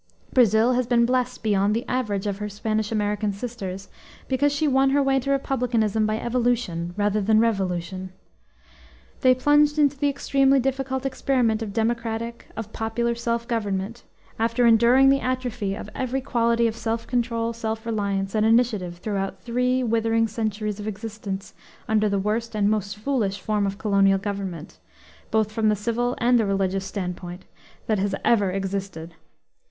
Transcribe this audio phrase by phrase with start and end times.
[0.33, 3.87] Brazil has been blessed beyond the average of her Spanish American sisters
[4.27, 8.11] because she won her way to republicanism by evolution rather than revolution.
[9.19, 14.03] They plunged into the extremely difficult experiment of democratic, of popular, self government,
[14.39, 19.37] after enduring the atrophy of every quality of self control, self reliance, and initiative throughout
[19.43, 21.53] three withering centuries of existence
[21.87, 24.79] under the worst and most foolish form of colonial government,
[25.29, 27.45] both from the civil and the religious standpoint,
[27.85, 29.13] that has ever existed.